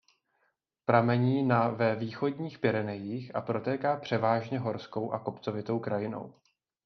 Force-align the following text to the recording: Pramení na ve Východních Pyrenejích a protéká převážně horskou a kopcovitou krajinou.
Pramení 0.85 1.43
na 1.43 1.67
ve 1.69 1.95
Východních 1.95 2.59
Pyrenejích 2.59 3.35
a 3.35 3.41
protéká 3.41 3.97
převážně 3.97 4.59
horskou 4.59 5.11
a 5.11 5.19
kopcovitou 5.19 5.79
krajinou. 5.79 6.33